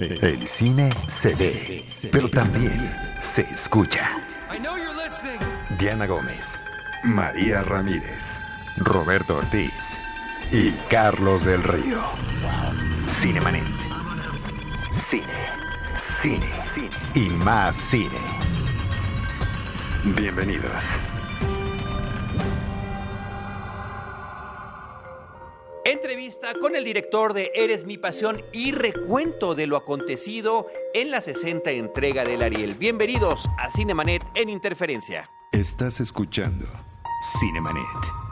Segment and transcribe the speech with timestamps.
[0.00, 4.18] El cine se ve, pero también se escucha.
[5.78, 6.58] Diana Gómez,
[7.04, 8.40] María Ramírez,
[8.78, 9.98] Roberto Ortiz
[10.52, 12.00] y Carlos del Río.
[13.08, 13.62] Cinemanet.
[15.06, 15.26] Cine,
[16.00, 18.18] cine, cine y más cine.
[20.16, 21.09] Bienvenidos.
[26.58, 31.70] Con el director de Eres mi pasión y recuento de lo acontecido en la 60
[31.70, 32.74] entrega del Ariel.
[32.74, 35.30] Bienvenidos a Cinemanet en Interferencia.
[35.52, 36.66] Estás escuchando
[37.38, 38.29] Cinemanet.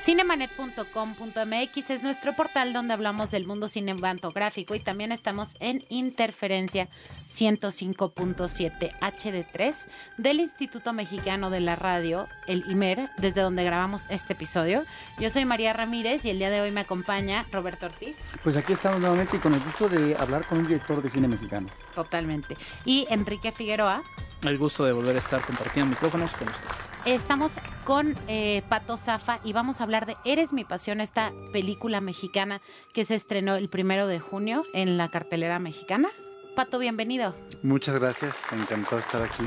[0.00, 6.88] Cinemanet.com.mx es nuestro portal donde hablamos del mundo cinematográfico y también estamos en Interferencia
[7.28, 9.74] 105.7 HD3
[10.16, 14.84] del Instituto Mexicano de la Radio, el IMER, desde donde grabamos este episodio.
[15.18, 18.16] Yo soy María Ramírez y el día de hoy me acompaña Roberto Ortiz.
[18.44, 21.26] Pues aquí estamos nuevamente y con el gusto de hablar con un director de cine
[21.26, 21.66] mexicano.
[21.94, 22.56] Totalmente.
[22.84, 24.04] Y Enrique Figueroa.
[24.42, 26.87] El gusto de volver a estar compartiendo micrófonos con ustedes.
[27.04, 27.52] Estamos
[27.84, 32.60] con eh, Pato Zafa y vamos a hablar de Eres mi pasión, esta película mexicana
[32.92, 36.08] que se estrenó el primero de junio en la cartelera mexicana.
[36.54, 37.34] Pato, bienvenido.
[37.62, 39.44] Muchas gracias, encantado de estar aquí.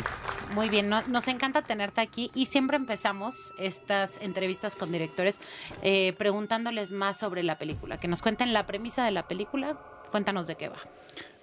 [0.55, 5.39] Muy bien, no- nos encanta tenerte aquí y siempre empezamos estas entrevistas con directores
[5.83, 9.73] eh, preguntándoles más sobre la película, que nos cuenten la premisa de la película,
[10.09, 10.77] cuéntanos de qué va.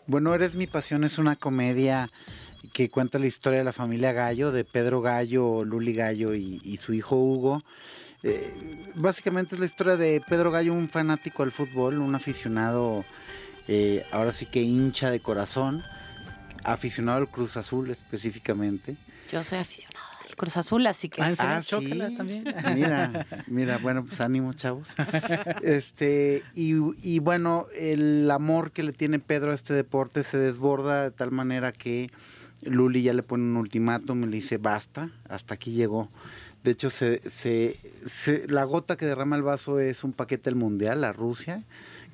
[0.06, 2.10] Bueno, Eres mi pasión es una comedia
[2.72, 6.76] que cuenta la historia de la familia Gallo, de Pedro Gallo, Luli Gallo y, y
[6.78, 7.62] su hijo Hugo.
[8.22, 8.52] Eh,
[8.96, 13.04] básicamente es la historia de Pedro Gallo, un fanático del fútbol, un aficionado,
[13.68, 15.84] eh, ahora sí que hincha de corazón,
[16.64, 18.96] aficionado al Cruz Azul específicamente.
[19.30, 21.22] Yo soy aficionada del Cruz Azul, así que...
[21.22, 21.32] Ah.
[21.38, 22.16] Ah, sí.
[22.16, 22.44] también.
[22.74, 24.88] Mira, mira, bueno, pues ánimo, chavos.
[25.62, 31.04] Este, y, y bueno, el amor que le tiene Pedro a este deporte se desborda
[31.04, 32.10] de tal manera que
[32.62, 36.08] Luli ya le pone un ultimátum y le dice basta, hasta aquí llegó.
[36.64, 37.76] De hecho, se, se,
[38.10, 41.62] se- la gota que derrama el vaso es un paquete del mundial a Rusia,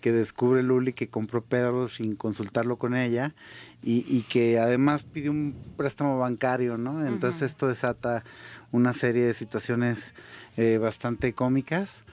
[0.03, 3.35] que descubre Luli que compró Pedro sin consultarlo con ella
[3.83, 7.07] y, y que además pide un préstamo bancario, ¿no?
[7.07, 8.23] Entonces esto desata
[8.71, 10.13] una serie de situaciones
[10.59, 12.05] eh, bastante cómicas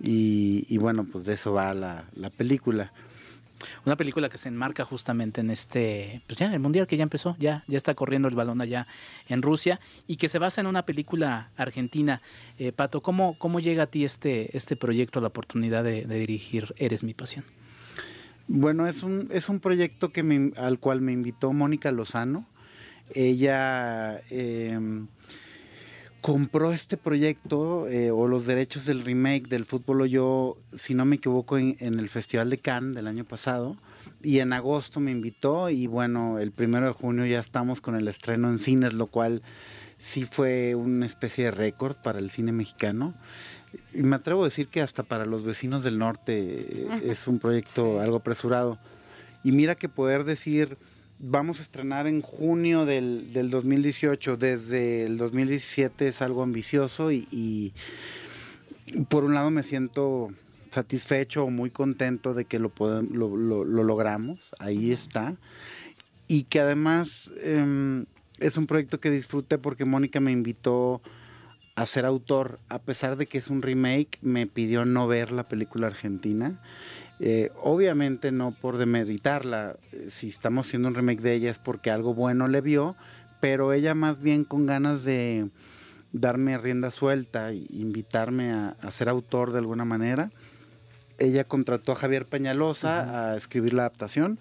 [0.00, 2.92] y, y bueno, pues de eso va la, la película.
[3.86, 7.36] Una película que se enmarca justamente en este, pues ya, el mundial que ya empezó,
[7.38, 8.86] ya, ya está corriendo el balón allá
[9.28, 12.22] en Rusia y que se basa en una película argentina.
[12.58, 17.02] Eh, Pato, ¿cómo, ¿cómo llega a ti este, este proyecto, la oportunidad de, dirigir Eres
[17.02, 17.44] mi pasión?
[18.48, 22.46] Bueno, es un, es un proyecto que al cual me invitó Mónica Lozano.
[23.14, 25.08] Ella em,
[26.22, 31.16] compró este proyecto eh, o los derechos del remake del Fútbol yo, si no me
[31.16, 33.76] equivoco, en, en el Festival de Cannes del año pasado.
[34.22, 38.06] Y en agosto me invitó y bueno, el primero de junio ya estamos con el
[38.06, 39.42] estreno en cines, lo cual
[39.98, 43.14] sí fue una especie de récord para el cine mexicano.
[43.92, 47.40] Y me atrevo a decir que hasta para los vecinos del norte eh, es un
[47.40, 48.78] proyecto algo apresurado.
[49.42, 50.78] Y mira que poder decir,
[51.22, 57.26] vamos a estrenar en junio del, del 2018, desde el 2017 es algo ambicioso y,
[57.30, 57.72] y
[59.08, 60.30] por un lado me siento
[60.70, 65.36] satisfecho o muy contento de que lo, podem- lo, lo- lo logramos, ahí está.
[66.28, 68.06] Y que además em,
[68.38, 71.02] es un proyecto que disfruté porque Mónica me invitó
[71.74, 75.48] a ser autor, a pesar de que es un remake, me pidió no ver la
[75.48, 76.60] película argentina.
[77.20, 81.90] Eh, obviamente no por demeritarla, eh, si estamos haciendo un remake de ella es porque
[81.90, 82.96] algo bueno le vio,
[83.40, 85.48] pero ella más bien con ganas de
[86.12, 90.30] darme rienda suelta e invitarme a, a ser autor de alguna manera.
[91.18, 94.40] Ella contrató a Javier Peñalosa a escribir la adaptación.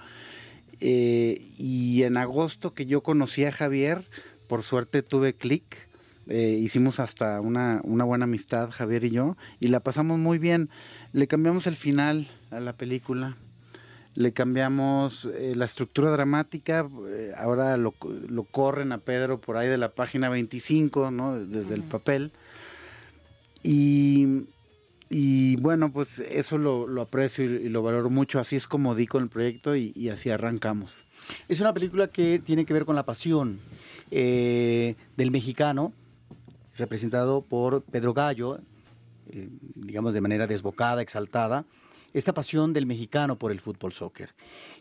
[0.79, 4.03] eh, y en agosto que yo conocí a Javier,
[4.47, 5.87] por suerte tuve clic.
[6.27, 10.69] eh, hicimos hasta una, una buena amistad, Javier y yo, y la pasamos muy bien.
[11.13, 13.35] Le cambiamos el final a la película,
[14.15, 17.93] le cambiamos eh, la estructura dramática, eh, ahora lo,
[18.29, 21.37] lo corren a Pedro por ahí de la página 25, ¿no?
[21.37, 22.31] Desde el papel.
[23.63, 24.43] Y,
[25.09, 28.39] y bueno, pues eso lo, lo aprecio y, y lo valoro mucho.
[28.39, 30.93] Así es como di con el proyecto y, y así arrancamos.
[31.47, 33.59] Es una película que tiene que ver con la pasión
[34.11, 35.93] eh, del mexicano,
[36.77, 38.59] representado por Pedro Gallo,
[39.31, 41.65] eh, digamos de manera desbocada, exaltada,
[42.13, 44.33] esta pasión del mexicano por el fútbol soccer.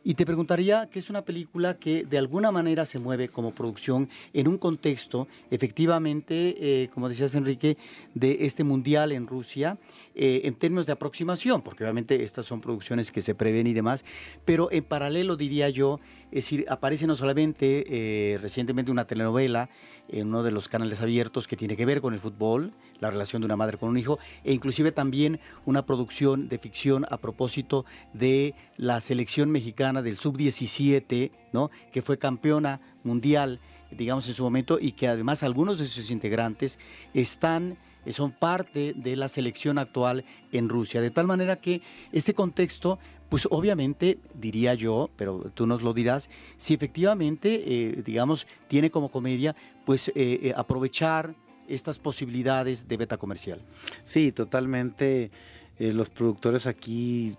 [0.02, 4.08] Y te preguntaría que es una película que de alguna manera se mueve como producción
[4.32, 7.76] en un contexto, efectivamente, eh, como decías Enrique,
[8.14, 9.79] de este mundial en Rusia,
[10.14, 14.05] eh, en términos de aproximación, porque obviamente estas son producciones que se prevén y demás,
[14.44, 16.00] pero en paralelo diría yo,
[16.32, 19.69] es decir, aparece no solamente recientemente una telenovela
[20.12, 23.42] en uno de los canales abiertos que tiene que ver con el fútbol, la relación
[23.42, 27.84] de una madre con un hijo, e inclusive también una producción de ficción a propósito
[28.12, 31.70] de la selección mexicana del sub-17, ¿no?
[31.92, 33.60] que fue campeona mundial,
[33.90, 36.78] digamos, en su momento, y que además algunos de sus integrantes
[37.14, 37.76] están
[38.08, 41.00] son parte de la selección actual en Rusia.
[41.00, 41.82] De tal manera que
[42.12, 42.98] este contexto
[43.30, 49.08] pues obviamente diría yo, pero tú nos lo dirás, si efectivamente, eh, digamos, tiene como
[49.08, 49.54] comedia,
[49.86, 51.34] pues eh, eh, aprovechar
[51.68, 53.62] estas posibilidades de beta comercial.
[54.04, 55.30] Sí, totalmente.
[55.78, 57.36] los productores aquí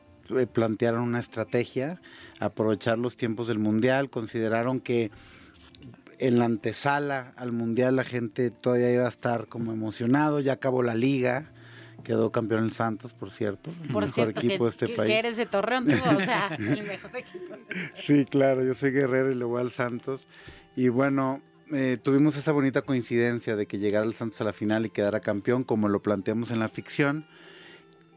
[0.53, 2.01] plantearon una estrategia,
[2.39, 5.11] aprovechar los tiempos del Mundial, consideraron que
[6.17, 10.81] en la antesala al Mundial la gente todavía iba a estar como emocionado, ya acabó
[10.81, 11.51] la liga,
[12.03, 13.71] Quedó campeón el Santos, por cierto.
[13.91, 15.11] Por el mejor equipo de este país.
[15.11, 17.55] Que eres de Torreón, tú, o sea, el mejor equipo.
[17.95, 20.27] Sí, claro, yo soy guerrero y le voy al Santos.
[20.75, 24.85] Y bueno, eh, tuvimos esa bonita coincidencia de que llegara el Santos a la final
[24.85, 27.25] y quedara campeón, como lo planteamos en la ficción.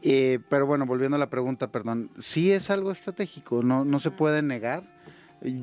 [0.03, 4.11] Eh, pero bueno, volviendo a la pregunta, perdón, sí es algo estratégico, no, no se
[4.11, 4.83] puede negar.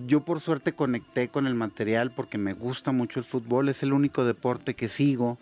[0.06, 3.92] Yo por suerte conecté con el material porque me gusta mucho el fútbol, es el
[3.92, 5.38] único deporte que sigo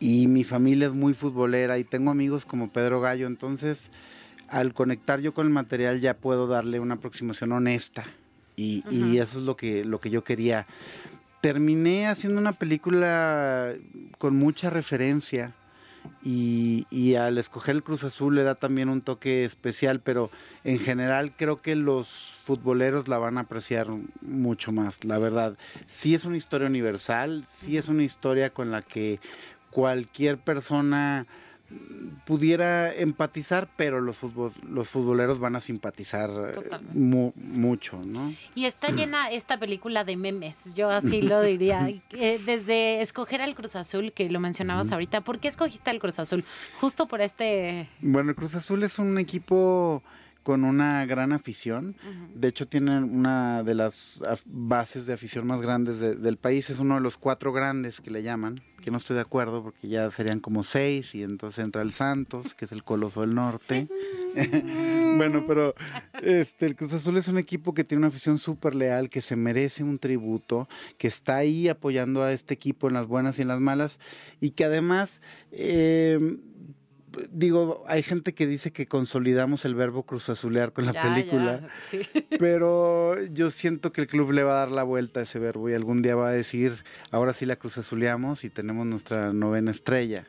[0.00, 3.90] y mi familia es muy futbolera y tengo amigos como Pedro Gallo, entonces
[4.48, 8.04] al conectar yo con el material ya puedo darle una aproximación honesta
[8.56, 10.66] y, eso es lo que, lo que yo quería.
[11.40, 13.72] Terminé haciendo una película
[14.18, 15.54] con mucha referencia
[16.24, 20.30] y, y, al escoger el Cruz Azul le da también un toque especial, pero
[20.64, 23.88] en general creo que los futboleros la van a apreciar
[24.22, 25.56] mucho más, la verdad.
[25.86, 29.20] Sí es una historia universal, sí es una historia con la que
[29.70, 31.26] cualquier persona
[32.24, 34.18] pudiera empatizar, pero los,
[34.68, 38.34] los futboleros van a simpatizar eh, mucho, ¿no?
[38.54, 41.86] Y está llena esta película de memes, yo así lo diría.
[42.10, 46.44] Desde escoger al Cruz Azul, que lo mencionabas ahorita, ¿por qué escogiste al Cruz Azul?
[46.80, 47.88] Justo por este...
[48.00, 50.02] Bueno, el Cruz Azul es un equipo
[50.48, 51.94] con una gran afición.
[52.34, 56.70] De hecho, tiene una de las bases de afición más grandes del país.
[56.70, 59.88] Es uno de los cuatro grandes que le llaman, que no estoy de acuerdo porque
[59.88, 63.88] ya serían como seis y entonces entra el Santos, que es el Coloso del Norte.
[65.18, 65.74] bueno, pero
[66.22, 69.36] este, el Cruz Azul es un equipo que tiene una afición súper leal, que se
[69.36, 70.66] merece un tributo,
[70.96, 73.98] que está ahí apoyando a este equipo en las buenas y en las malas
[74.40, 75.20] y que además...
[75.52, 76.38] Eh,
[77.30, 81.68] digo, hay gente que dice que consolidamos el verbo cruzazulear con la película,
[82.38, 85.68] pero yo siento que el club le va a dar la vuelta a ese verbo
[85.68, 90.26] y algún día va a decir, ahora sí la cruzazuleamos y tenemos nuestra novena estrella.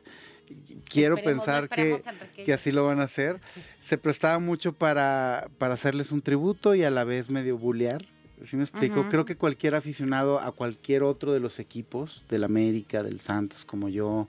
[0.88, 2.00] Quiero pensar que,
[2.44, 3.38] que, así lo van a hacer.
[3.84, 8.04] Se prestaba mucho para, para hacerles un tributo y a la vez medio bullear
[8.44, 9.06] ¿Sí me explico?
[9.08, 13.88] Creo que cualquier aficionado a cualquier otro de los equipos, del América, del Santos, como
[13.88, 14.28] yo,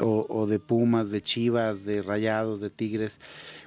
[0.00, 3.18] o, de Pumas, de Chivas, de Rayados, de Tigres,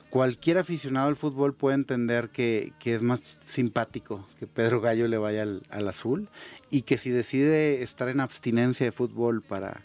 [0.10, 5.44] cualquier aficionado al fútbol puede entender que, es más simpático que Pedro Gallo le vaya
[5.44, 6.30] al, azul
[6.70, 9.82] y que si decide estar en abstinencia de fútbol para,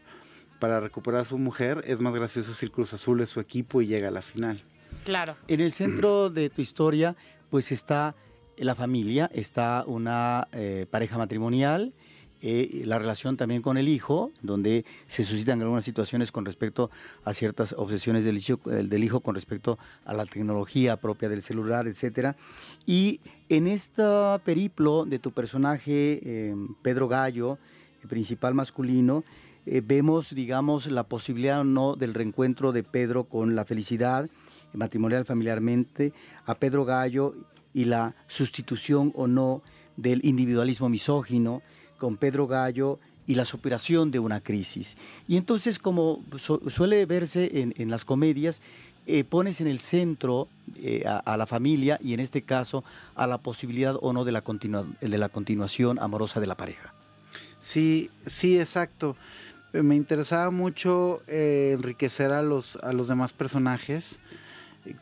[0.58, 3.80] para recuperar a su mujer, es más gracioso si el Cruz Azul es su equipo
[3.80, 4.62] y llega a la final.
[5.04, 5.36] Claro.
[5.48, 7.16] En el centro de tu historia,
[7.48, 8.16] pues está
[8.58, 11.92] la familia, está una eh, pareja matrimonial,
[12.42, 16.90] eh, la relación también con el hijo, donde se suscitan algunas situaciones con respecto
[17.24, 22.36] a ciertas obsesiones del hijo, con respecto a la tecnología propia del celular, etc.
[22.84, 24.02] Y en este
[24.44, 27.58] periplo de tu personaje, em, Pedro Gallo,
[28.06, 29.24] principal masculino,
[29.64, 34.28] eh, vemos, digamos, la posibilidad o no del reencuentro de Pedro con la felicidad
[34.72, 36.12] matrimonial familiarmente,
[36.44, 37.34] a Pedro Gallo
[37.76, 39.60] y la sustitución o no
[39.98, 41.60] del individualismo misógino
[41.98, 44.96] con Pedro Gallo y la superación de una crisis.
[45.28, 48.62] Y entonces, como suele verse en, las comedias,
[49.04, 52.82] eh, pones en el centro eh, a, la familia y en este caso
[53.14, 54.42] a la posibilidad o no de la,
[55.02, 56.94] de la continuación amorosa de la pareja.
[57.60, 59.16] Sí, sí, exacto.
[59.74, 64.18] Eh, me interesaba mucho enriquecer a los, a los demás personajes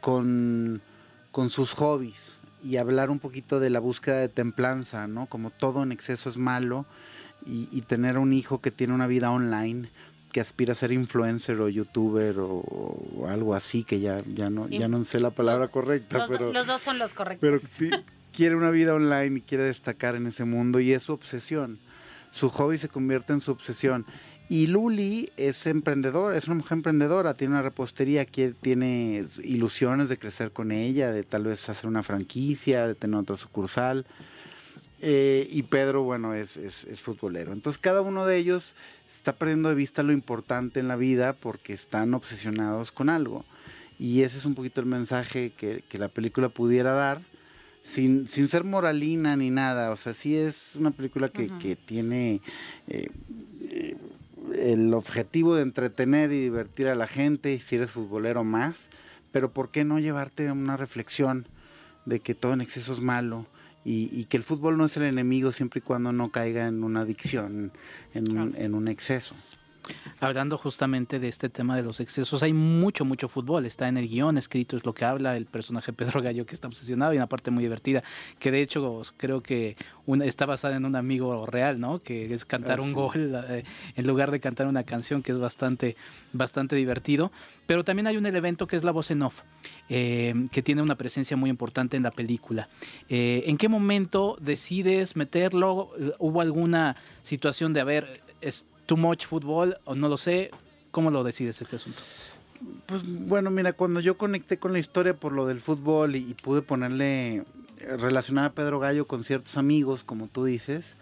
[0.00, 0.82] con,
[1.30, 2.32] con sus hobbies
[2.64, 5.26] y hablar un poquito de la búsqueda de templanza, ¿no?
[5.26, 6.86] Como todo en exceso es malo
[7.46, 9.90] y, tener un hijo que tiene una vida online
[10.32, 14.88] que aspira a ser influencer o youtuber o, algo así, que ya, ya, no, ya
[14.88, 16.18] no sé la palabra correcta.
[16.18, 17.40] Los, pero, los dos son los correctos.
[17.40, 17.90] Pero sí,
[18.32, 21.78] quiere una vida online y quiere destacar en ese mundo y es su obsesión.
[22.32, 24.06] Su hobby se convierte en su obsesión.
[24.54, 30.52] Y Luli es emprendedora, es una mujer emprendedora, tiene una repostería, tiene ilusiones de crecer
[30.52, 34.06] con ella, de tal vez hacer una franquicia, de tener otra sucursal.
[35.00, 37.52] Eh, y Pedro, bueno, es, es, futbolero.
[37.52, 38.76] Entonces cada uno de ellos
[39.10, 43.44] está perdiendo de vista lo importante en la vida porque están obsesionados con algo.
[43.98, 47.20] Y ese es un poquito el mensaje que, que la película pudiera dar
[47.84, 49.90] sin, sin ser moralina ni nada.
[49.90, 52.40] O sea, sí es una película que, que tiene
[52.86, 53.08] eh,
[53.70, 53.96] eh,
[54.54, 58.88] el objetivo de entretener y divertir a la gente, y si eres futbolero más,
[59.32, 61.46] pero ¿por qué no llevarte a una reflexión
[62.04, 63.46] de que todo en exceso es malo?
[63.84, 66.82] Y, y, que el fútbol no es el enemigo siempre y cuando no caiga en
[66.84, 67.70] una adicción,
[68.14, 69.34] en un, en un exceso
[70.20, 73.66] hablando justamente de este tema de los excesos, hay mucho, mucho fútbol.
[73.66, 76.68] Está en el guion escrito, es lo que habla el personaje Pedro Gallo, que está
[76.68, 78.02] obsesionado y una parte muy divertida,
[78.38, 79.76] que de hecho creo que
[80.06, 82.02] una, está basada en un amigo real, ¿no?
[82.02, 83.64] Que es cantar un gol eh,
[83.96, 85.96] en lugar de cantar una canción, que es bastante,
[86.32, 87.30] bastante divertido.
[87.66, 89.40] Pero también hay un elemento que es la voz en off,
[89.88, 92.68] eh, que tiene una presencia muy importante en la película.
[93.08, 95.90] Eh, ¿En qué momento decides meterlo?
[96.18, 98.22] ¿Hubo alguna situación de, haber
[98.86, 100.50] too much fútbol o no lo sé.
[100.90, 102.02] ¿Cómo lo decides este asunto?
[102.86, 106.62] Pues bueno, mira, cuando yo conecté con la historia por lo del fútbol y, pude
[106.62, 107.44] ponerle, eh,
[107.98, 110.94] relacionar a Pedro Gallo con ciertos amigos, como tú dices,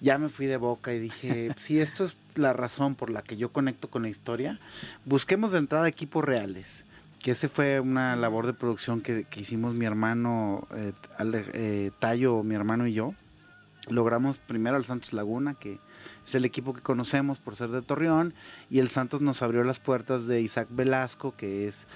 [0.00, 3.36] ya me fui de boca y dije, si esto es la razón por la que
[3.36, 4.58] yo conecto con la historia,
[5.04, 6.84] busquemos de entrada equipos reales.
[7.20, 10.92] Que ese fue una labor de producción que, hicimos mi hermano eh,
[11.54, 13.14] eh, Tayo, mi hermano y yo.
[13.88, 15.78] Logramos primero al Santos Laguna, que
[16.26, 18.34] es el equipo que conocemos por ser de Torreón
[18.70, 21.86] y el Santos nos abrió las puertas de Isaac Velasco, que es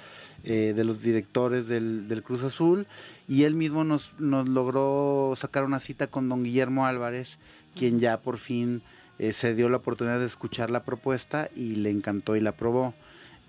[0.45, 2.87] eh, de los directores del, Cruz Azul,
[3.29, 7.39] y él mismo nos, logró sacar una cita con don Guillermo Álvarez,
[7.75, 8.83] quien ya por fin
[9.19, 12.95] eh, se dio la oportunidad de escuchar la propuesta y le encantó y la aprobó.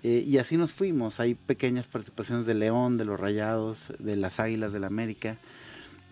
[0.02, 4.40] Eh, y así nos fuimos, hay pequeñas participaciones de León, de los Rayados, de las
[4.40, 5.38] Águilas del la América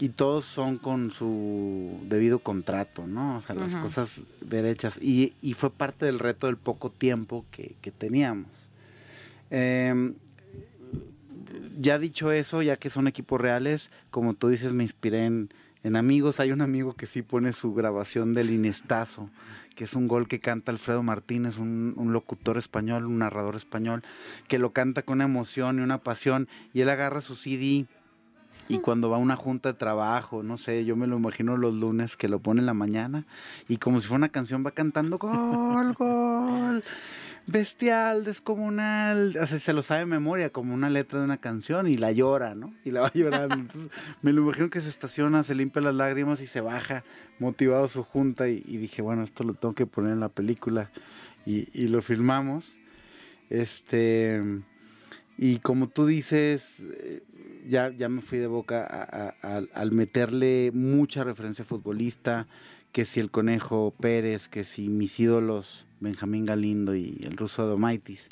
[0.00, 3.37] y todos son con su debido contrato, ¿no?
[3.37, 4.99] O sea, las cosas derechas.
[5.00, 8.49] Y, y, fue parte del reto del poco tiempo que, que teníamos.
[9.50, 10.14] Em,
[11.78, 15.52] ya dicho eso, ya que son equipos reales, como tú dices, me inspiré en,
[15.85, 16.40] en amigos.
[16.40, 19.28] Hay un amigo que sí pone su grabación del Inestazo,
[19.76, 24.02] que es un gol que canta Alfredo Martínez, un, un, locutor español, un narrador español,
[24.49, 26.49] que lo canta con una emoción y una pasión.
[26.73, 27.87] Y él agarra su CD
[28.71, 31.75] y cuando va a una junta de trabajo, no sé, yo me lo imagino los
[31.75, 33.27] lunes que lo pone en la mañana
[33.69, 36.85] y como si fuera una canción va cantando gol, gol,
[37.49, 41.89] bestial, descomunal, o sea, se lo sabe de memoria como una letra de una canción
[41.89, 42.73] y la llora, ¿no?
[42.85, 43.75] Y la va llorando.
[44.23, 47.03] me lo imagino que se estaciona, se limpia las lágrimas y se baja
[47.41, 50.93] motivado a su junta y, dije, bueno, esto lo tengo que poner en la película
[51.45, 52.71] y, y lo filmamos.
[53.49, 54.41] Este,
[55.42, 57.23] y como tú dices, eh,
[57.66, 62.47] ya, ya me fui de boca al meterle mucha referencia futbolista,
[62.92, 68.28] que si el Conejo Pérez, que si mis ídolos Benjamín Galindo y el ruso Domaitis,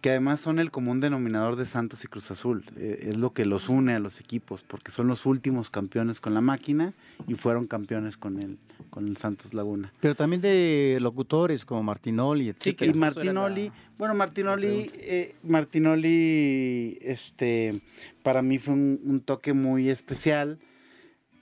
[0.00, 2.64] que además son el común denominador de Santos y Cruz Azul.
[2.76, 6.34] Eh, es lo que los une a los equipos, porque son los últimos campeones con
[6.34, 6.94] la máquina
[7.26, 8.58] y fueron campeones con el,
[8.90, 9.92] con el Santos Laguna.
[10.00, 12.60] Pero también de locutores como Martinoli, etc.
[12.60, 17.80] Sí, y Martinoli, bueno, Martinoli, eh, Martinoli, este,
[18.22, 20.58] para mí fue un, un toque muy especial.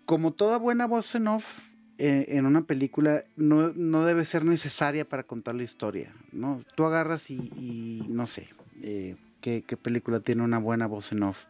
[0.06, 1.60] Como toda buena voz en off,
[1.98, 6.60] eh, en una película no, no, debe ser necesaria para contar la historia, ¿no?
[6.74, 8.48] Tú agarras y, no sé,
[8.82, 11.46] eh, ¿qué, película tiene una buena voz en off.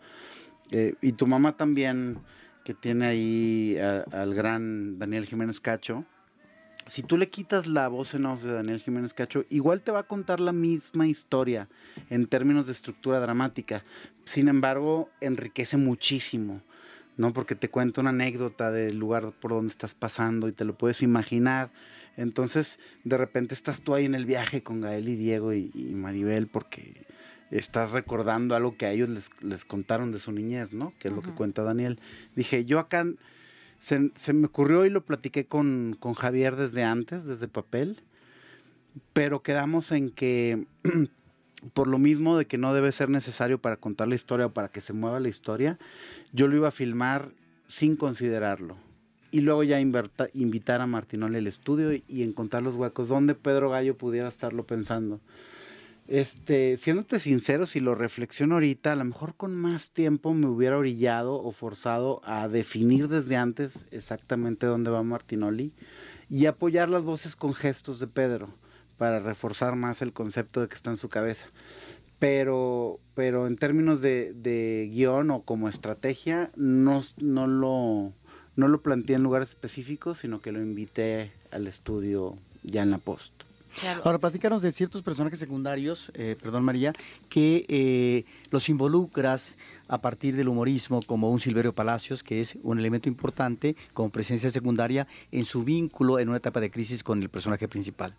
[0.70, 2.18] Eh, y tu mamá también,
[2.64, 3.76] que tiene ahí
[4.12, 6.04] al gran Daniel Jiménez Cacho.
[6.86, 10.00] Si tú le quitas la voz en off de Daniel Jiménez Cacho, igual te va
[10.00, 11.68] a contar la misma historia
[12.08, 13.84] en términos de estructura dramática.
[14.24, 16.62] Sin embargo, enriquece muchísimo
[17.16, 17.32] ¿no?
[17.32, 21.02] Porque te cuenta una anécdota del lugar por donde estás pasando y te lo puedes
[21.02, 21.70] imaginar.
[22.16, 26.46] Entonces, de repente estás tú ahí en el viaje con Gael y Diego y, Maribel
[26.46, 27.04] porque
[27.50, 29.08] estás recordando algo que a ellos
[29.40, 30.92] les, contaron de su niñez, ¿no?
[30.98, 32.00] Que es lo que cuenta Daniel.
[32.34, 33.06] Dije, yo acá
[33.80, 38.02] se, se me ocurrió y lo platiqué con, con Javier desde antes, desde papel,
[39.12, 40.66] pero quedamos en que
[41.72, 44.68] por lo mismo de que no debe ser necesario para contar la historia o para
[44.68, 45.78] que se mueva la historia,
[46.32, 47.30] yo lo iba a filmar
[47.68, 48.76] sin considerarlo.
[49.32, 53.98] y luego ya invitar a Martinoli al estudio y, encontrar los huecos donde Pedro Gallo
[53.98, 55.20] pudiera estarlo pensando.
[56.08, 60.78] Este, siéndote sincero, si lo reflexiono ahorita, a lo mejor con más tiempo me hubiera
[60.78, 65.72] orillado o forzado a definir desde antes exactamente dónde va Martinoli
[66.30, 68.48] y apoyar las voces con gestos de Pedro
[68.98, 71.48] para reforzar más el concepto de que está en su cabeza.
[72.18, 78.12] Pero, pero en términos de, de guion o como estrategia, no, no lo
[78.56, 82.98] no lo planteé en lugares específicos, sino que lo invité al estudio ya en la
[82.98, 83.34] post.
[84.02, 86.94] Ahora, platícanos de ciertos personajes secundarios, eh, perdón María,
[87.28, 89.54] que eh, los involucras
[89.86, 94.50] a partir del humorismo, como un Silverio Palacios, que es un elemento importante como presencia
[94.50, 98.14] secundaria en su vínculo en una etapa de crisis con el personaje principal.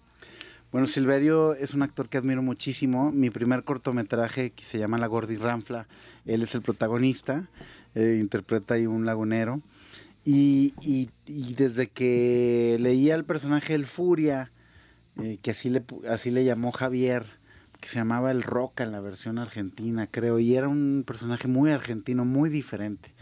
[0.71, 3.11] Bueno, Silverio es un actor que admiro muchísimo.
[3.11, 5.87] Mi primer cortometraje, que se llama La Gordi Ranfla,
[6.25, 7.47] él es el protagonista,
[7.95, 9.61] eh, interpreta ahí un lagunero.
[10.25, 11.09] Y, y,
[11.53, 14.51] desde que leía el personaje El Furia,
[15.23, 17.23] eh, que así le, así le llamó Javier,
[17.79, 21.71] que se llamaba El Roca en la versión argentina, creo, y era un personaje muy
[21.71, 23.13] argentino, muy diferente.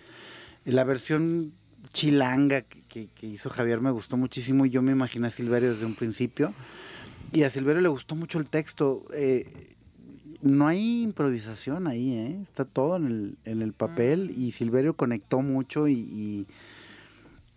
[0.65, 1.53] La versión
[1.93, 5.93] chilanga que, hizo Javier me gustó muchísimo y yo me imaginé a Silverio desde un
[5.93, 6.55] principio.
[7.35, 9.05] Y a Silverio le gustó mucho el texto.
[9.13, 9.75] Eh,
[10.41, 12.39] no hay improvisación ahí, ¿eh?
[12.41, 16.47] está todo en el, en el papel y Silverio conectó mucho y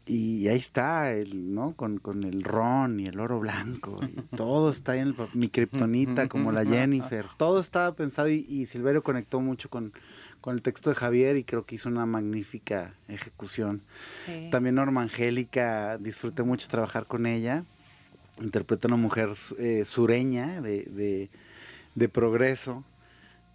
[0.09, 1.75] y ahí está, el, ¿no?
[1.75, 4.01] Con, el ron y el oro blanco.
[4.37, 7.27] todo está ahí en el, mi kriptonita, como la Jennifer.
[7.37, 9.93] Todo estaba pensado y, Silverio conectó mucho con,
[10.47, 13.83] el texto de Javier y creo que hizo una magnífica ejecución.
[14.51, 17.65] También Norma Angélica, disfruté mucho trabajar con ella.
[18.41, 21.31] Interpreta una mujer eh, sureña de, de,
[21.95, 22.85] de progreso.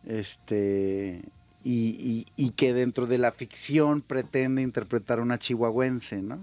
[0.06, 1.24] Este
[1.63, 6.40] y, y, que dentro de la ficción pretende interpretar una chihuahuense, ¿no?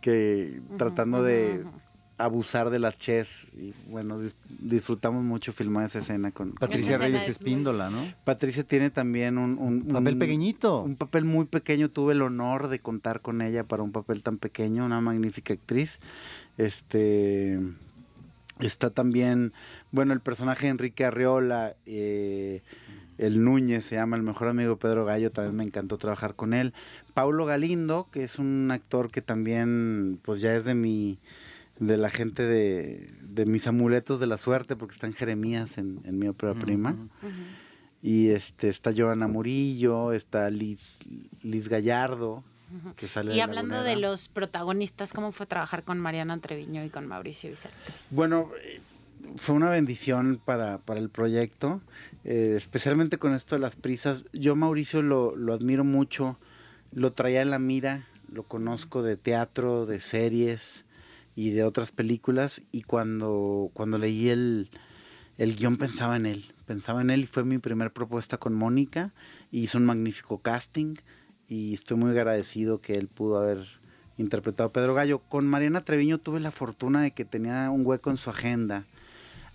[0.00, 1.64] Que tratando de
[2.16, 7.90] abusar de las ches y bueno, disfrutamos mucho filmar esa escena con Patricia Reyes Espíndola,
[7.90, 8.12] ¿no?
[8.24, 10.82] Patricia tiene también un, un, papel pequeñito.
[10.82, 14.38] Un papel muy pequeño, tuve el honor de contar con ella para un papel tan
[14.38, 16.00] pequeño, una magnífica actriz.
[16.58, 17.58] Este
[18.60, 19.52] está también,
[19.92, 22.62] bueno, el personaje de Enrique Arriola, eh,
[23.16, 26.74] el Núñez se llama el mejor amigo Pedro Gallo, también me encantó trabajar con él.
[27.14, 31.18] Paulo Galindo, que es un actor que también pues ya es de mi
[31.78, 36.00] de la gente de, de mis amuletos de la suerte, porque está en Jeremías en,
[36.18, 36.96] mi ópera prima.
[38.02, 40.98] Y este está Joana Murillo, está Liz,
[41.42, 42.42] Liz Gallardo,
[42.96, 47.06] que sale Y hablando de los protagonistas, ¿cómo fue trabajar con Mariana Treviño y con
[47.06, 47.76] Mauricio Vicente?
[48.10, 48.50] Bueno,
[49.36, 51.80] fue una bendición para, para el proyecto,
[52.24, 54.24] eh, especialmente con esto de las prisas.
[54.32, 56.38] Yo Mauricio lo, lo, admiro mucho,
[56.92, 60.84] lo traía en la mira, lo conozco de teatro, de series
[61.34, 64.70] y de otras películas y cuando, cuando leí el,
[65.38, 69.12] el guion pensaba en él, pensaba en él y fue mi primera propuesta con Mónica
[69.50, 70.94] y hizo un magnífico casting
[71.48, 73.66] y estoy muy agradecido que él pudo haber
[74.16, 75.20] interpretado a Pedro Gallo.
[75.20, 78.84] Con Mariana Treviño tuve la fortuna de que tenía un hueco en su agenda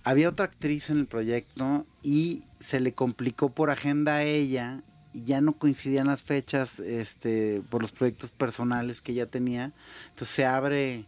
[0.04, 5.24] había otra actriz en el proyecto y se le complicó por agenda a ella y
[5.24, 9.72] ya no coincidían las fechas este, por los proyectos personales que ella tenía.
[10.10, 11.06] Entonces se abre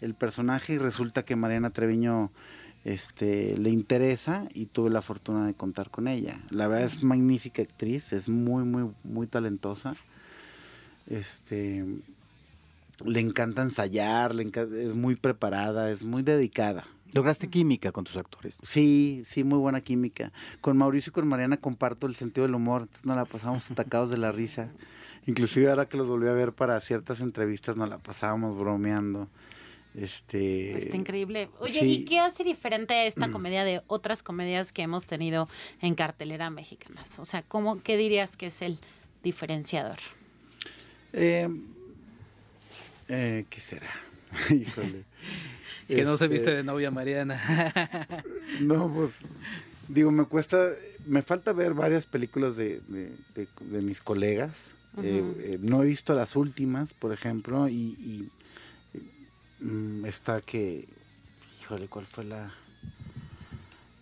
[0.00, 2.30] el personaje y resulta que Mariana Treviño
[2.84, 6.40] este, le interesa y tuve la fortuna de contar con ella.
[6.50, 9.94] La verdad es magnífica actriz, es muy, muy, muy talentosa.
[11.08, 11.84] Este,
[13.04, 16.86] le encanta ensayar, le es muy preparada, es muy dedicada.
[17.12, 18.58] ¿Lograste química con tus actores?
[18.62, 20.30] Sí, sí, muy buena química.
[20.60, 24.10] Con Mauricio y con Mariana comparto el sentido del humor, entonces nos la pasamos atacados
[24.10, 24.68] de la risa.
[25.26, 29.28] Inclusive ahora que los volví a ver para ciertas entrevistas nos la pasábamos bromeando.
[29.94, 31.50] Este, Está increíble.
[31.60, 35.48] Oye, ¿y qué hace diferente esta comedia de otras comedias que hemos tenido
[35.80, 37.18] en cartelera mexicanas?
[37.18, 38.78] O sea, ¿cómo, ¿qué dirías que es el
[39.22, 39.98] diferenciador?
[41.12, 41.48] Eh,
[43.08, 43.90] eh, ¿Qué será?
[44.50, 45.04] Híjole.
[45.88, 47.40] Que no se viste este, de novia Mariana.
[48.60, 49.12] no, pues
[49.88, 50.72] digo, me cuesta,
[51.06, 52.82] me falta ver varias películas de,
[53.70, 54.70] mis colegas.
[55.02, 58.30] Eh, eh, no he visto las últimas, por ejemplo, y,
[59.60, 60.86] mm, está que,
[61.62, 62.52] híjole, ¿cuál fue la...?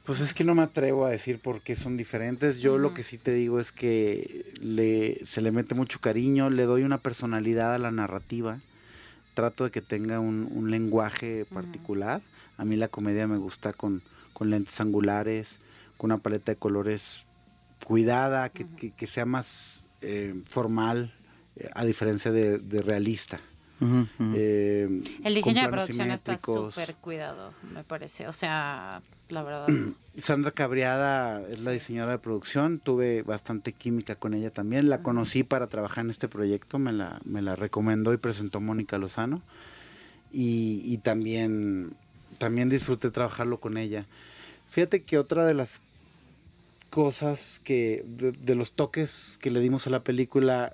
[0.05, 2.59] Pues es que no me atrevo a decir por qué son diferentes.
[2.59, 6.65] Yo lo que sí te digo es que le, se le mete mucho cariño, le
[6.65, 8.61] doy una personalidad a la narrativa
[9.37, 12.23] trato de que tenga un, lenguaje particular.
[12.57, 14.03] A mí la comedia me gusta con,
[14.41, 15.61] lentes angulares,
[15.99, 17.27] con una paleta de colores
[17.85, 21.15] cuidada, que, sea más eh, formal,
[21.57, 23.39] eh, a diferencia de, realista.
[23.81, 28.27] Eh, el diseño de producción está súper cuidado, me parece.
[28.27, 29.67] O sea, la verdad.
[30.17, 32.79] Sandra Cabriada es la diseñadora de producción.
[32.79, 34.89] Tuve bastante química con ella también.
[34.89, 36.79] La conocí para trabajar en este proyecto.
[36.79, 39.43] Me la, me la recomendó y presentó Mónica Lozano.
[40.33, 41.95] Y, y también,
[42.39, 44.07] también disfruté trabajarlo con ella.
[44.69, 45.81] Fíjate que otra de las
[46.91, 50.73] cosas que, de, los toques que le dimos a la película,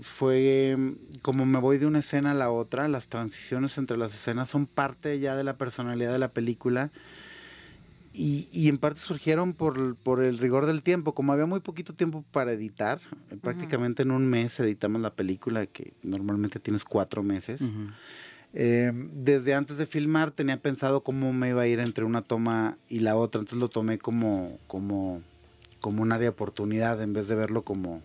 [0.00, 0.76] fue
[1.22, 4.66] como me voy de una escena a la otra, las transiciones entre las escenas son
[4.66, 6.90] parte ya de la personalidad de la película.
[8.12, 11.14] Y, y, en parte surgieron por, por, el rigor del tiempo.
[11.14, 12.98] Como había muy poquito tiempo para editar,
[13.42, 17.60] prácticamente en un mes editamos la película, que normalmente tienes cuatro meses.
[18.54, 22.78] Eh, desde antes de filmar tenía pensado cómo me iba a ir entre una toma
[22.88, 25.20] y la otra, entonces lo tomé como, como,
[25.80, 28.00] como un área de oportunidad en vez de verlo como...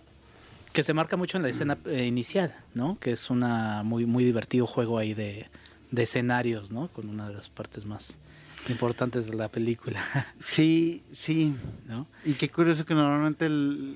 [0.74, 2.98] Que se marca mucho en la escena eh, inicial, ¿no?
[3.00, 5.48] Que es una muy, muy divertido juego ahí de,
[5.92, 6.88] de escenarios, ¿no?
[6.90, 8.18] Con una de las partes más
[8.69, 10.02] importantes de la película.
[10.41, 11.56] Sí, sí.
[12.26, 13.47] Y qué curioso que normalmente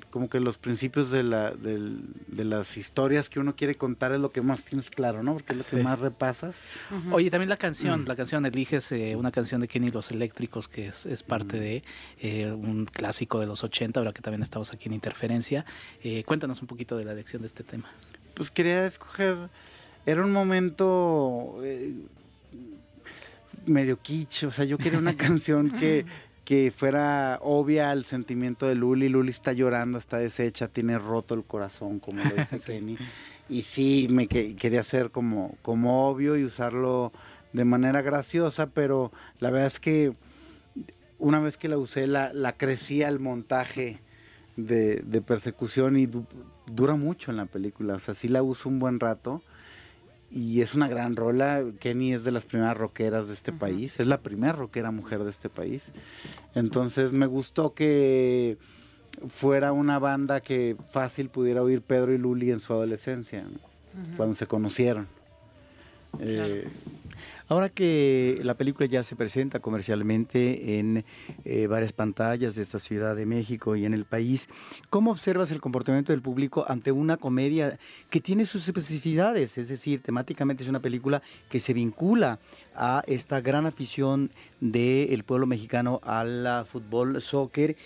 [0.10, 4.32] como que los principios de, la, de las historias que uno quiere contar es lo
[4.32, 5.34] que más tienes claro, ¿no?
[5.34, 6.56] Porque es lo que más repasas.
[7.12, 8.08] Oye, también la canción, mm.
[8.08, 11.60] la canción, eliges eh, una canción de Kenny Los Eléctricos que es, es parte mm.
[11.60, 11.84] de
[12.22, 15.66] eh, un clásico de los 80, ahora que también estamos aquí en Interferencia.
[16.04, 17.92] Eh, cuéntanos un poquito de la elección de este tema.
[18.34, 19.50] Pues quería escoger,
[20.06, 21.60] era un momento
[23.66, 26.06] medio kitsch, o sea, yo quería una canción que,
[26.44, 29.10] que fuera obvia al sentimiento de Luli.
[29.10, 32.98] Luli está llorando, está deshecha, tiene roto el corazón, como lo dice Kenny.
[33.50, 37.12] Y sí, me quería hacer como, como obvio y usarlo
[37.54, 40.14] de manera graciosa, pero la verdad es que
[41.20, 44.00] una vez que la usé, la, la crecí al montaje
[44.58, 46.10] de, de persecución y
[46.66, 47.96] dura mucho en la película.
[47.96, 49.42] O sea, sí la uso un buen rato
[50.32, 51.64] y es una gran rola.
[51.80, 55.30] Kenny es de las primeras rockeras de este país, es la primera rockera mujer de
[55.30, 55.92] este país.
[56.54, 58.58] Entonces me gustó que
[59.28, 63.46] fuera una banda que fácil pudiera oír Pedro y Luli en su adolescencia,
[64.18, 65.08] cuando se conocieron.
[66.20, 66.68] Eh,
[67.48, 71.06] Ahora que la película ya se presenta comercialmente en
[71.44, 74.50] eh, varias pantallas de esta Ciudad de México y en el país,
[74.90, 77.78] ¿cómo observas el comportamiento del público ante una comedia
[78.10, 79.60] que tiene sus especificidades?
[79.60, 82.40] Es decir, temáticamente es una película que se vincula
[82.76, 87.78] a esta gran afición del pueblo mexicano al fútbol, soccer,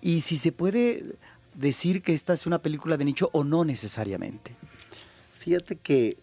[0.00, 1.16] y si se puede
[1.54, 4.54] decir que esta es una película de nicho o no necesariamente.
[5.38, 6.18] Fíjate que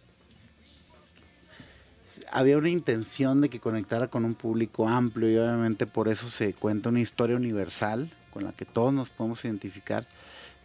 [2.32, 6.54] había una intención de que conectara con un público amplio y obviamente por eso se
[6.54, 10.06] cuenta una historia universal con la que todos nos podemos identificar,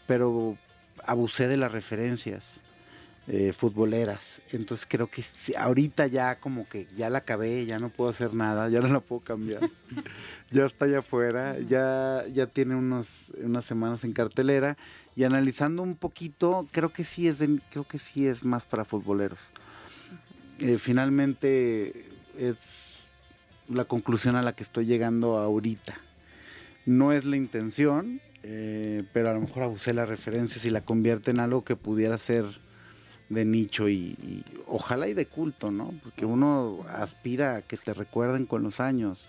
[0.06, 0.56] pero
[1.04, 2.60] abusé de las referencias
[3.28, 4.40] eh, futboleras.
[4.50, 5.22] Entonces creo que
[5.56, 9.00] ahorita ya como que ya la acabé, ya no puedo hacer nada, ya no la
[9.00, 9.60] puedo cambiar.
[10.50, 13.06] ya está allá afuera, ya, ya tiene unos,
[13.40, 14.76] unas semanas en cartelera
[15.14, 17.38] y analizando un poquito, creo que sí es
[17.70, 19.38] creo que sí es más para futboleros.
[20.60, 22.04] Eh, finalmente
[22.38, 22.56] es
[23.68, 25.98] la conclusión a la que estoy llegando ahorita.
[26.86, 31.30] No es la intención, eh, pero a lo mejor abusé las referencias y la convierte
[31.30, 32.44] en algo que pudiera ser
[33.28, 35.94] de nicho y, ojalá y de culto, ¿no?
[36.02, 39.26] Porque uno aspira a que te recuerden con los años.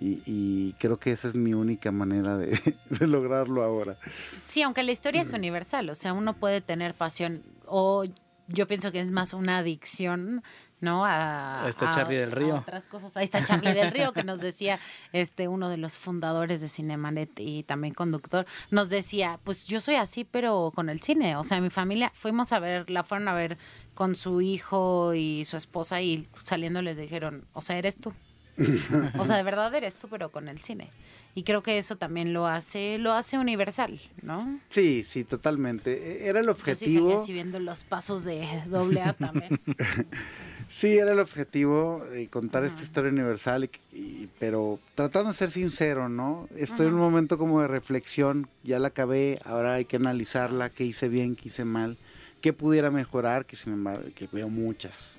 [0.00, 2.58] Y, creo que esa es mi única manera de,
[2.90, 3.96] de, lograrlo ahora.
[4.44, 8.04] Sí, aunque la historia es universal, o sea, uno puede tener pasión o
[8.52, 10.42] yo pienso que es más una adicción,
[10.80, 11.04] ¿no?
[11.04, 12.56] A, Ahí está Charlie del Río.
[12.56, 13.16] otras cosas.
[13.16, 14.80] Ahí está Charlie del Río, que nos decía,
[15.12, 19.94] este, uno de los fundadores de Cinemanet y también conductor, nos decía, pues yo soy
[19.94, 21.36] así, pero con el cine.
[21.36, 23.58] O sea, mi familia, fuimos a ver, la fueron a ver
[23.94, 28.12] con su hijo y su esposa y saliendo les dijeron, o sea, eres tú.
[29.18, 30.90] o sea, de verdad eres tú, pero con el cine.
[31.34, 34.60] Y creo que eso también lo hace, lo hace universal, ¿no?
[34.68, 36.24] Sí, sí, totalmente.
[36.24, 37.10] E, era el objetivo.
[37.10, 39.58] Yo sí viendo los pasos de doble A también.
[40.70, 46.10] sí, era el objetivo de contar esta historia universal, y, pero tratando de ser sincero,
[46.10, 46.48] ¿no?
[46.54, 50.84] Estoy en un momento como de reflexión, ya la acabé, ahora hay que analizarla, qué
[50.84, 51.96] hice bien, qué hice mal,
[52.42, 55.12] qué pudiera mejorar, que sin embargo, que veo muchas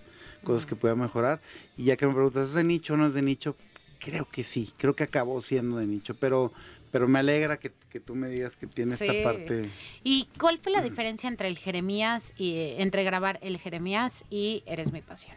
[0.44, 1.40] cosas que pueda mejorar.
[1.78, 3.56] Y ya que me preguntas, ¿es de nicho o no es de nicho?
[4.00, 6.52] Creo que sí, creo que acabó siendo de nicho, pero,
[6.92, 9.70] pero me alegra que, tú me digas que tiene esta parte.
[10.04, 14.92] ¿Y cuál fue la diferencia entre el Jeremías y entre grabar el Jeremías y Eres
[14.92, 15.36] mi pasión?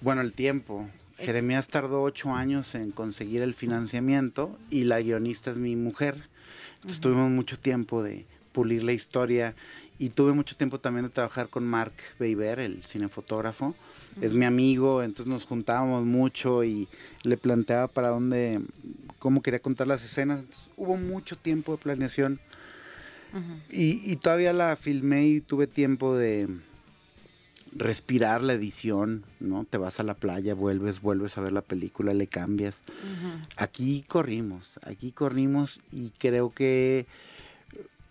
[0.00, 0.88] Bueno, el tiempo.
[1.18, 6.28] Jeremías tardó ocho años en conseguir el financiamiento y la guionista es mi mujer.
[6.76, 9.54] Entonces tuvimos mucho tiempo de pulir la historia
[10.04, 13.74] y tuve mucho tiempo también de trabajar con Mark Beiber, el cinefotógrafo.
[14.20, 16.88] Es mi amigo, entonces nos juntábamos mucho y
[17.22, 18.60] le planteaba para dónde,
[19.18, 20.44] cómo quería contar las escenas.
[20.76, 22.38] hubo mucho tiempo de planeación
[23.70, 26.48] y, y todavía la filmé y tuve tiempo de
[27.74, 29.64] respirar la edición, ¿no?
[29.64, 32.82] Te vas a la playa, vuelves, vuelves a ver la película, le cambias.
[33.56, 37.06] Aquí corrimos, aquí corrimos y creo que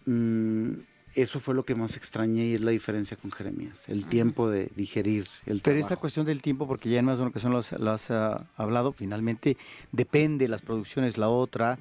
[0.07, 0.71] mm,
[1.15, 4.71] eso fue lo que más extrañé y es la diferencia con Jeremías, el tiempo de
[4.75, 7.91] digerir el Pero esta cuestión del tiempo, porque ya en más de una ocasión lo
[7.91, 9.57] has, ah, hablado, finalmente
[9.91, 11.77] depende las producciones, la otra,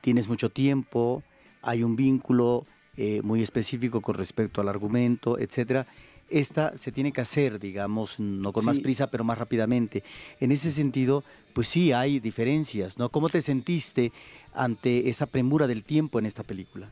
[0.00, 1.22] tienes mucho tiempo,
[1.62, 5.86] hay un vínculo eh, muy específico con respecto al argumento, etcétera
[6.32, 10.02] esta se tiene que hacer, digamos, no con más prisa, pero más rápidamente.
[10.40, 13.10] En ese sentido, pues sí, hay diferencias, ¿no?
[13.10, 14.12] ¿Cómo te sentiste
[14.54, 16.88] ante esa premura del tiempo en esta película?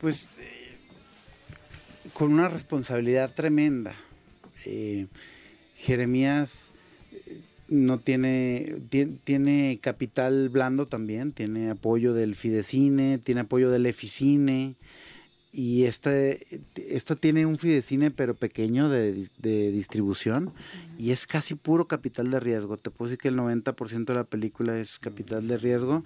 [0.00, 0.63] Pues eh,
[2.12, 3.94] con una responsabilidad tremenda.
[4.66, 5.06] Eh,
[5.76, 6.70] Jeremías
[7.12, 13.86] eh, no tiene, tiene, tiene, capital blando también, tiene apoyo del Fidecine, tiene apoyo del
[13.86, 14.76] Eficine,
[15.54, 16.12] y esta,
[16.74, 19.28] esta tiene un fidecine pero pequeño de,
[19.70, 20.52] distribución
[20.98, 22.76] y es casi puro capital de riesgo.
[22.76, 26.02] Te puedo decir que el 90% de la película es capital de riesgo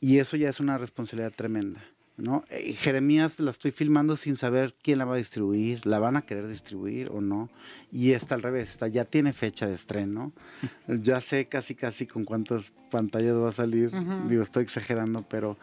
[0.00, 1.84] y eso ya es una responsabilidad tremenda.
[2.16, 2.44] ¿No?
[2.50, 6.22] Eh, Jeremías la estoy filmando sin saber quién la va a distribuir, la van a
[6.22, 7.50] querer distribuir o no.
[7.92, 10.32] Y esta al revés, esta ya tiene fecha de estreno.
[10.88, 13.90] ya sé casi casi con cuántas pantallas va a salir.
[14.28, 15.58] Digo, estoy exagerando, pero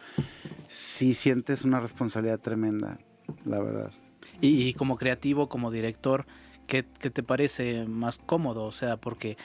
[0.68, 2.98] sí sientes una responsabilidad tremenda
[3.44, 3.92] la verdad.
[4.40, 6.26] Y, como creativo, como director,
[6.66, 8.64] ¿qué, te parece más cómodo?
[8.64, 9.36] O sea, porque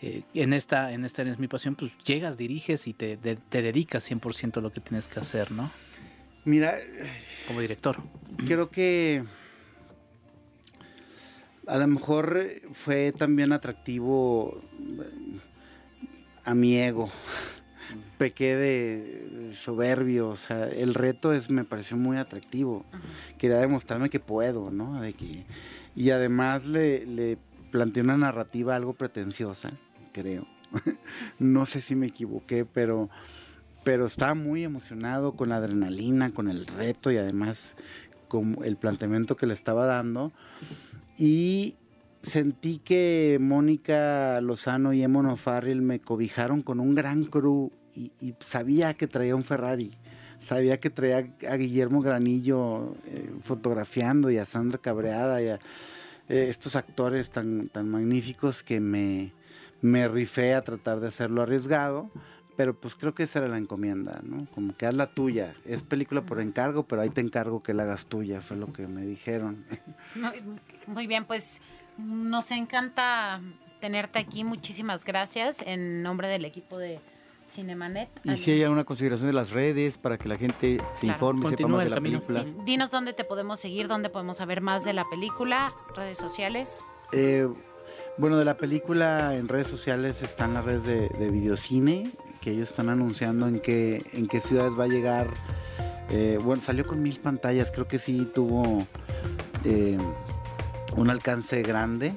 [0.00, 4.10] eh, en esta en esta es mi pasión, pues llegas, diriges y te, te dedicas
[4.10, 5.70] 100% a lo que tienes que hacer, ¿no?
[6.44, 6.78] Mira,
[7.46, 7.96] como director.
[8.46, 9.24] Creo que
[11.66, 14.62] a lo mejor fue también atractivo
[16.44, 17.10] a mi ego
[18.18, 22.84] pequé de soberbio, o sea, el reto es, me pareció muy atractivo.
[23.38, 25.00] Quería demostrarme que puedo, ¿no?
[25.00, 25.44] De que,
[25.96, 27.38] y además le, le
[27.70, 29.70] planteé una narrativa algo pretenciosa,
[30.12, 30.46] creo.
[31.38, 33.10] no sé si me equivoqué, pero,
[33.84, 37.74] pero estaba muy emocionado con la adrenalina, con el reto y además
[38.28, 40.32] con el planteamiento que le estaba dando.
[41.18, 41.76] Y
[42.22, 48.94] sentí que Mónica Lozano y Emono Farrell me cobijaron con un gran crew y, sabía
[48.94, 49.90] que traía un Ferrari.
[50.42, 55.54] Sabía que traía a Guillermo Granillo eh, fotografiando y a Sandra Cabreada y a
[56.28, 59.32] eh, estos actores tan, tan magníficos que me,
[59.82, 62.10] me rifé a tratar de hacerlo arriesgado
[62.56, 64.46] pero pues creo que esa era la encomienda, ¿no?
[64.54, 65.54] Como que haz la tuya.
[65.64, 68.86] Es película por encargo, pero ahí te encargo que la hagas tuya, fue lo que
[68.86, 69.64] me dijeron.
[70.86, 71.60] Muy bien, pues
[71.98, 73.40] nos encanta
[73.80, 74.44] tenerte aquí.
[74.44, 77.00] Muchísimas gracias en nombre del equipo de
[77.44, 78.08] Cinemanet.
[78.24, 81.68] Y si hay alguna consideración de las redes para que la gente se informe, sepa
[81.68, 82.44] más de la película.
[82.64, 86.84] Dinos dónde te podemos seguir, dónde podemos saber más de la película, redes sociales.
[87.12, 87.48] Eh,
[88.18, 92.12] bueno, de la película en redes sociales están las redes de, de Videocine,
[92.42, 95.28] que ellos están anunciando en qué, en qué ciudades va a llegar.
[96.10, 98.86] Eh, bueno, salió con mil pantallas, creo que sí tuvo
[99.64, 99.96] eh,
[100.96, 102.14] un alcance grande.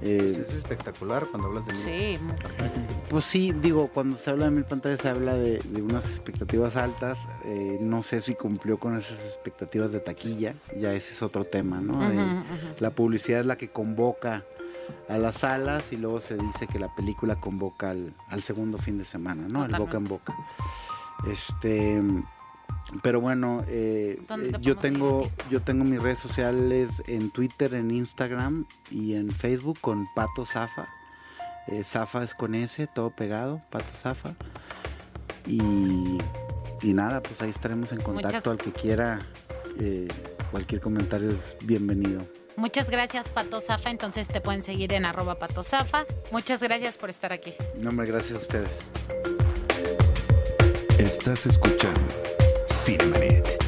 [0.00, 1.82] Pues es espectacular cuando hablas de mil.
[1.82, 2.18] Sí.
[3.08, 7.18] Pues sí, digo, cuando se habla de mil pantallas se habla de, unas expectativas altas.
[7.44, 11.80] Eh, no sé si cumplió con esas expectativas de taquilla, ya ese es otro tema,
[11.80, 12.00] ¿no?
[12.80, 14.44] La publicidad es la que convoca
[15.08, 19.04] a las salas y luego se dice que la película convoca al, segundo fin de
[19.04, 19.64] semana, ¿no?
[19.64, 20.34] El boca en boca.
[21.26, 22.00] Este
[23.02, 28.66] pero bueno, eh, eh, yo tengo yo tengo mis redes sociales en Twitter, en Instagram
[28.90, 30.88] y en Facebook con Pato Zafa.
[31.68, 34.34] Eh, Zafa es con S, todo pegado, Pato Zafa.
[35.46, 36.18] Y,
[36.82, 39.20] nada, pues ahí estaremos en contacto al que quiera.
[40.50, 42.26] cualquier comentario es bienvenido.
[42.56, 43.90] Muchas gracias, Pato Zafa.
[43.90, 46.06] Entonces te pueden seguir en arroba Pato Zafa.
[46.30, 47.54] Muchas gracias por estar aquí.
[47.76, 48.78] No, hombre, gracias a ustedes.
[50.98, 52.00] Estás escuchando
[52.68, 53.61] Cinemanet.